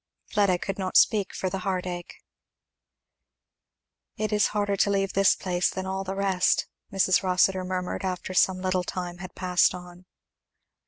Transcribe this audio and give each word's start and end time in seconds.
Fleda 0.31 0.57
could 0.57 0.79
not 0.79 0.97
speak 0.97 1.31
for 1.31 1.47
the 1.47 1.59
heart 1.59 1.85
ache. 1.85 2.23
"It 4.17 4.33
is 4.33 4.47
harder 4.47 4.75
to 4.75 4.89
leave 4.89 5.13
this 5.13 5.35
place 5.35 5.69
than 5.69 5.85
all 5.85 6.03
the 6.03 6.15
rest," 6.15 6.65
Mrs. 6.91 7.21
Rossitur 7.21 7.63
murmured, 7.63 8.03
after 8.03 8.33
some 8.33 8.61
little 8.63 8.83
time 8.83 9.19
had 9.19 9.35
passed 9.35 9.75
on. 9.75 10.07